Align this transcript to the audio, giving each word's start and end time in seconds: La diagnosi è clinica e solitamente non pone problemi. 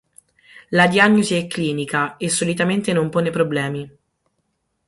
La 0.71 0.87
diagnosi 0.87 1.35
è 1.35 1.45
clinica 1.45 2.17
e 2.17 2.27
solitamente 2.27 2.91
non 2.91 3.11
pone 3.11 3.29
problemi. 3.29 3.97